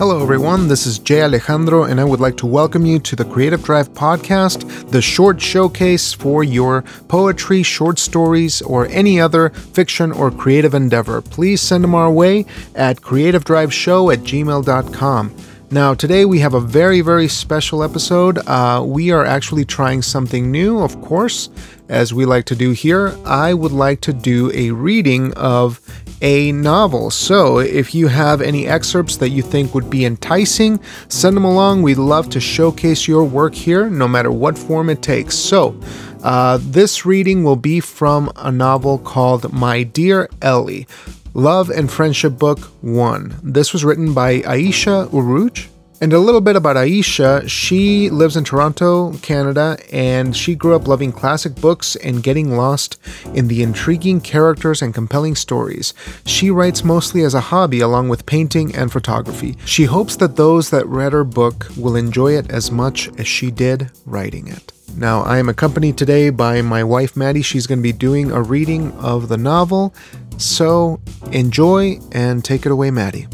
[0.00, 0.66] Hello, everyone.
[0.66, 3.90] This is Jay Alejandro, and I would like to welcome you to the Creative Drive
[3.90, 10.72] podcast, the short showcase for your poetry, short stories, or any other fiction or creative
[10.72, 11.20] endeavor.
[11.20, 15.36] Please send them our way at creativedriveshow at gmail.com.
[15.72, 18.38] Now, today we have a very, very special episode.
[18.48, 21.50] Uh, we are actually trying something new, of course,
[21.90, 23.14] as we like to do here.
[23.26, 25.78] I would like to do a reading of
[26.20, 27.10] a novel.
[27.10, 31.82] So, if you have any excerpts that you think would be enticing, send them along.
[31.82, 35.36] We'd love to showcase your work here, no matter what form it takes.
[35.36, 35.78] So,
[36.22, 40.86] uh, this reading will be from a novel called My Dear Ellie
[41.32, 43.40] Love and Friendship Book 1.
[43.42, 45.69] This was written by Aisha Urooj.
[46.02, 47.46] And a little bit about Aisha.
[47.46, 52.98] She lives in Toronto, Canada, and she grew up loving classic books and getting lost
[53.34, 55.92] in the intriguing characters and compelling stories.
[56.24, 59.58] She writes mostly as a hobby along with painting and photography.
[59.66, 63.50] She hopes that those that read her book will enjoy it as much as she
[63.50, 64.72] did writing it.
[64.96, 67.42] Now, I am accompanied today by my wife Maddie.
[67.42, 69.94] She's going to be doing a reading of the novel.
[70.38, 70.98] So
[71.30, 73.28] enjoy and take it away, Maddie.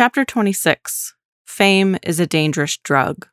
[0.00, 3.28] Chapter 26 Fame is a Dangerous Drug.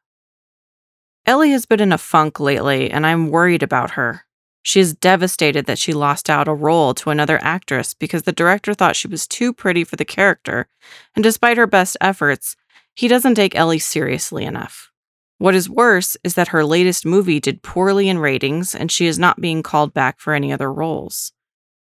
[1.25, 4.25] Ellie has been in a funk lately, and I'm worried about her.
[4.63, 8.73] She is devastated that she lost out a role to another actress because the director
[8.73, 10.67] thought she was too pretty for the character,
[11.15, 12.57] and despite her best efforts,
[12.93, 14.91] he doesn't take Ellie seriously enough.
[15.37, 19.17] What is worse is that her latest movie did poorly in ratings and she is
[19.17, 21.31] not being called back for any other roles.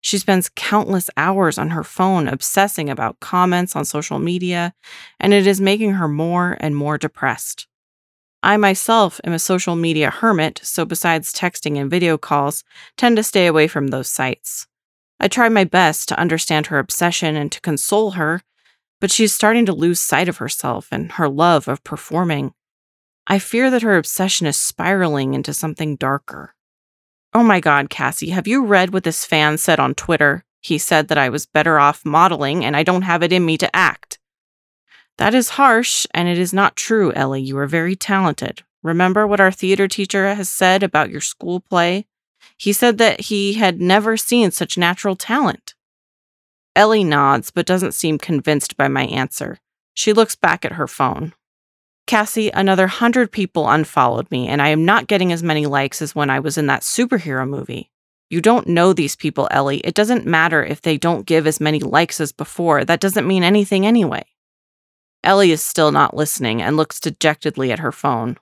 [0.02, 4.74] She spends countless hours on her phone obsessing about comments on social media,
[5.18, 7.68] and it is making her more and more depressed.
[8.42, 12.64] I myself am a social media hermit, so besides texting and video calls,
[12.96, 14.66] tend to stay away from those sites.
[15.20, 18.42] I try my best to understand her obsession and to console her,
[19.00, 22.54] but she's starting to lose sight of herself and her love of performing.
[23.28, 26.56] I fear that her obsession is spiraling into something darker.
[27.34, 30.44] Oh my god, Cassie, have you read what this fan said on Twitter?
[30.60, 33.56] He said that I was better off modeling and I don't have it in me
[33.58, 34.18] to act.
[35.18, 37.42] That is harsh, and it is not true, Ellie.
[37.42, 38.62] You are very talented.
[38.82, 42.06] Remember what our theater teacher has said about your school play?
[42.56, 45.74] He said that he had never seen such natural talent.
[46.74, 49.58] Ellie nods, but doesn't seem convinced by my answer.
[49.94, 51.34] She looks back at her phone.
[52.06, 56.14] Cassie, another hundred people unfollowed me, and I am not getting as many likes as
[56.14, 57.90] when I was in that superhero movie.
[58.28, 59.78] You don't know these people, Ellie.
[59.78, 62.84] It doesn't matter if they don't give as many likes as before.
[62.84, 64.24] That doesn't mean anything anyway.
[65.22, 68.38] Ellie is still not listening and looks dejectedly at her phone.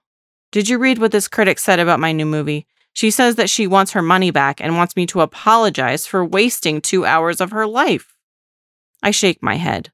[0.53, 2.67] Did you read what this critic said about my new movie?
[2.93, 6.81] She says that she wants her money back and wants me to apologize for wasting
[6.81, 8.15] two hours of her life.
[9.03, 9.93] I shake my head.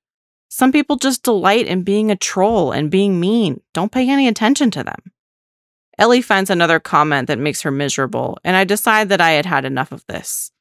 [0.48, 3.60] Some people just delight in being a troll and being mean.
[3.74, 5.00] Don't pay any attention to them.
[5.98, 9.64] Ellie finds another comment that makes her miserable, and I decide that I had had
[9.64, 10.52] enough of this.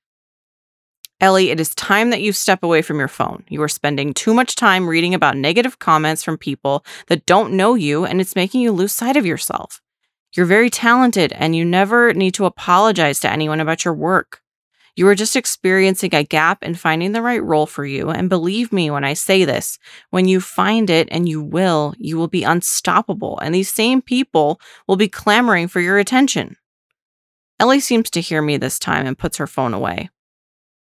[1.21, 3.43] Ellie, it is time that you step away from your phone.
[3.47, 7.73] You are spending too much time reading about negative comments from people that don't know
[7.75, 9.81] you, and it's making you lose sight of yourself.
[10.35, 14.41] You're very talented, and you never need to apologize to anyone about your work.
[14.95, 18.09] You are just experiencing a gap in finding the right role for you.
[18.09, 19.77] And believe me when I say this,
[20.09, 23.37] when you find it, and you will, you will be unstoppable.
[23.39, 26.55] And these same people will be clamoring for your attention.
[27.59, 30.09] Ellie seems to hear me this time and puts her phone away.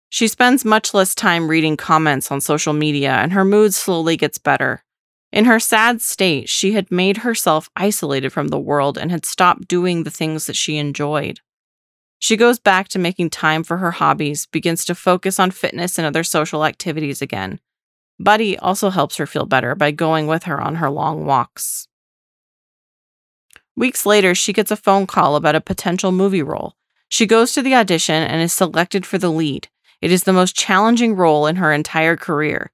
[0.10, 4.38] She spends much less time reading comments on social media, and her mood slowly gets
[4.38, 4.84] better.
[5.32, 9.70] In her sad state, she had made herself isolated from the world and had stopped
[9.70, 11.40] doing the things that she enjoyed.
[12.22, 16.06] She goes back to making time for her hobbies, begins to focus on fitness and
[16.06, 17.60] other social activities again.
[18.20, 21.88] Buddy also helps her feel better by going with her on her long walks.
[23.76, 26.76] Weeks later, she gets a phone call about a potential movie role.
[27.10, 29.70] She goes to the audition and is selected for the lead.
[30.00, 32.72] It is the most challenging role in her entire career.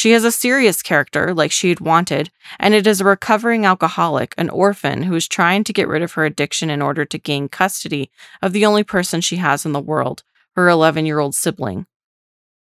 [0.00, 4.32] She has a serious character, like she had wanted, and it is a recovering alcoholic,
[4.38, 7.50] an orphan, who is trying to get rid of her addiction in order to gain
[7.50, 8.10] custody
[8.40, 10.22] of the only person she has in the world,
[10.56, 11.84] her 11 year old sibling.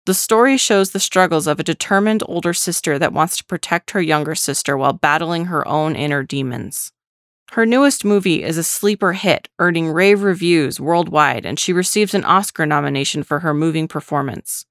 [0.04, 4.02] The story shows the struggles of a determined older sister that wants to protect her
[4.02, 6.90] younger sister while battling her own inner demons.
[7.52, 12.24] Her newest movie is a sleeper hit, earning rave reviews worldwide, and she receives an
[12.24, 14.66] Oscar nomination for her moving performance.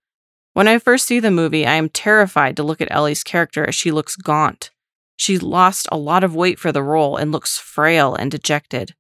[0.54, 3.76] When I first see the movie, I am terrified to look at Ellie's character as
[3.76, 4.72] she looks gaunt.
[5.16, 8.94] She lost a lot of weight for the role and looks frail and dejected.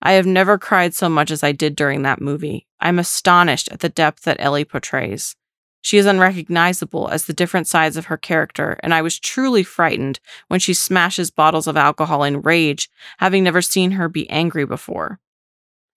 [0.00, 2.66] I have never cried so much as I did during that movie.
[2.80, 5.36] I'm astonished at the depth that Ellie portrays.
[5.82, 10.20] She is unrecognizable as the different sides of her character, and I was truly frightened
[10.48, 15.20] when she smashes bottles of alcohol in rage, having never seen her be angry before.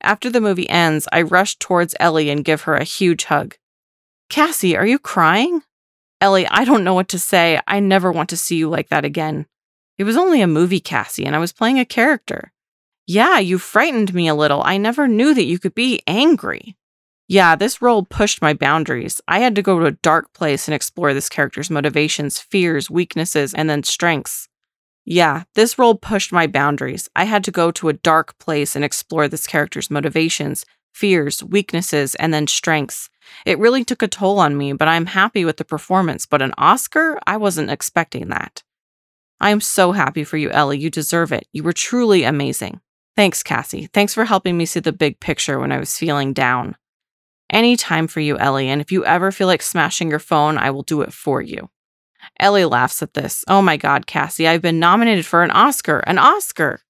[0.01, 3.55] After the movie ends, I rush towards Ellie and give her a huge hug.
[4.29, 5.63] Cassie, are you crying?
[6.19, 7.59] Ellie, I don't know what to say.
[7.67, 9.45] I never want to see you like that again.
[9.97, 12.51] It was only a movie, Cassie, and I was playing a character.
[13.05, 14.61] Yeah, you frightened me a little.
[14.63, 16.75] I never knew that you could be angry.
[17.29, 19.21] Yeah, this role pushed my boundaries.
[19.27, 23.53] I had to go to a dark place and explore this character's motivations, fears, weaknesses,
[23.53, 24.47] and then strengths.
[25.05, 27.09] Yeah, this role pushed my boundaries.
[27.15, 30.65] I had to go to a dark place and explore this character's motivations,
[30.97, 33.09] fears, weaknesses, and then strengths.
[33.45, 36.25] It really took a toll on me, but I'm happy with the performance.
[36.25, 37.19] But an Oscar?
[37.27, 38.63] I wasn't expecting that.
[39.39, 40.79] I am so happy for you, Ellie.
[40.79, 41.47] You deserve it.
[41.53, 42.81] You were truly amazing.
[43.15, 43.87] Thanks, Cassie.
[43.93, 46.75] Thanks for helping me see the big picture when I was feeling down.
[47.49, 50.71] Any time for you, Ellie, and if you ever feel like smashing your phone, I
[50.71, 51.69] will do it for you.
[52.39, 53.45] Ellie laughs at this.
[53.47, 55.99] Oh my God, Cassie, I've been nominated for an Oscar.
[55.99, 56.81] An Oscar!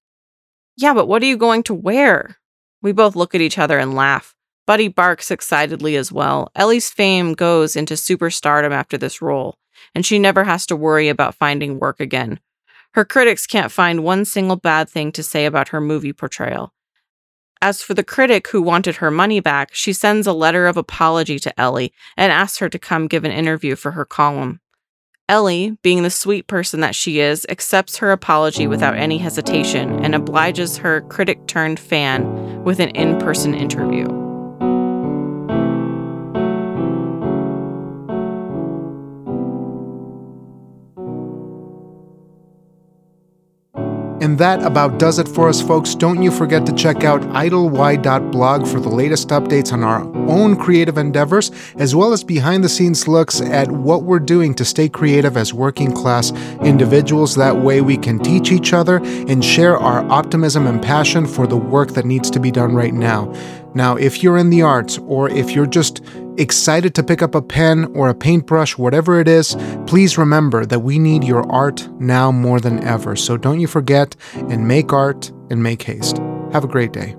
[0.76, 2.37] Yeah, but what are you going to wear?
[2.82, 4.34] We both look at each other and laugh.
[4.66, 6.50] Buddy barks excitedly as well.
[6.54, 9.56] Ellie's fame goes into superstardom after this role,
[9.94, 12.38] and she never has to worry about finding work again.
[12.94, 16.72] Her critics can't find one single bad thing to say about her movie portrayal.
[17.60, 21.38] As for the critic who wanted her money back, she sends a letter of apology
[21.40, 24.60] to Ellie and asks her to come give an interview for her column.
[25.28, 30.14] Ellie, being the sweet person that she is, accepts her apology without any hesitation and
[30.14, 34.27] obliges her critic turned fan with an in person interview.
[44.20, 45.94] And that about does it for us, folks.
[45.94, 50.98] Don't you forget to check out idlewide.blog for the latest updates on our own creative
[50.98, 55.36] endeavors, as well as behind the scenes looks at what we're doing to stay creative
[55.36, 56.32] as working class
[56.62, 57.36] individuals.
[57.36, 61.56] That way, we can teach each other and share our optimism and passion for the
[61.56, 63.32] work that needs to be done right now.
[63.78, 66.04] Now, if you're in the arts or if you're just
[66.36, 70.80] excited to pick up a pen or a paintbrush, whatever it is, please remember that
[70.80, 73.14] we need your art now more than ever.
[73.14, 76.18] So don't you forget and make art and make haste.
[76.52, 77.14] Have a great day.